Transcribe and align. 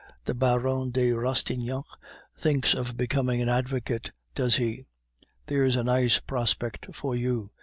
The 0.23 0.33
Baron 0.33 0.89
de 0.89 1.11
Rastignac 1.11 1.85
thinks 2.35 2.73
of 2.73 2.97
becoming 2.97 3.39
an 3.39 3.49
advocate, 3.49 4.13
does 4.33 4.55
he? 4.55 4.87
There's 5.45 5.75
a 5.75 5.83
nice 5.83 6.17
prospect 6.17 6.95
for 6.95 7.15
you! 7.15 7.51